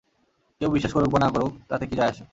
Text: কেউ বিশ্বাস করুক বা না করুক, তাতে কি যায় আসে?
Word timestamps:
কেউ 0.61 0.69
বিশ্বাস 0.71 0.93
করুক 0.93 1.09
বা 1.13 1.19
না 1.19 1.29
করুক, 1.29 1.53
তাতে 1.69 1.83
কি 1.87 1.95
যায় 1.95 2.09
আসে? 2.09 2.23